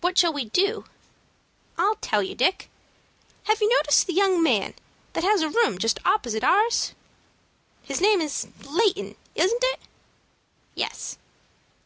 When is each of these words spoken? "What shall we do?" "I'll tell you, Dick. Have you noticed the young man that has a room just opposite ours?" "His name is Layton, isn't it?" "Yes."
"What 0.00 0.16
shall 0.16 0.32
we 0.32 0.46
do?" 0.46 0.86
"I'll 1.76 1.96
tell 1.96 2.22
you, 2.22 2.34
Dick. 2.34 2.70
Have 3.42 3.60
you 3.60 3.68
noticed 3.76 4.06
the 4.06 4.14
young 4.14 4.42
man 4.42 4.72
that 5.12 5.22
has 5.22 5.42
a 5.42 5.50
room 5.50 5.76
just 5.76 6.00
opposite 6.06 6.42
ours?" 6.42 6.94
"His 7.82 8.00
name 8.00 8.22
is 8.22 8.48
Layton, 8.64 9.16
isn't 9.34 9.64
it?" 9.64 9.80
"Yes." 10.74 11.18